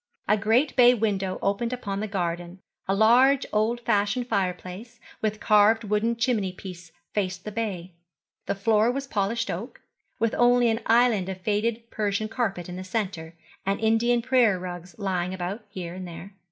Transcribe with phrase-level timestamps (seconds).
[0.27, 2.57] A great bay window opened upon the garden,
[2.87, 7.93] a large old fashioned fireplace, with carved wooden chimney piece faced the bay.
[8.47, 9.79] The floor was polished oak,
[10.17, 14.97] with only an island of faded Persian carpet in the centre, and Indian prayer rugs
[14.97, 16.33] lying about here and there.